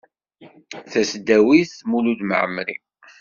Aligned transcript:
Tasdawit 0.91 1.71
Mulud 1.89 2.19
Mɛemmri. 2.29 2.75